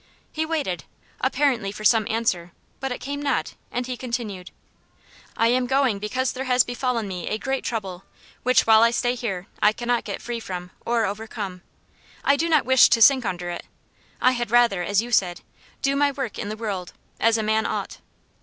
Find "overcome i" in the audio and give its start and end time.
11.05-12.35